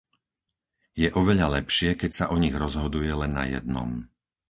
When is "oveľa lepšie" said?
1.21-1.89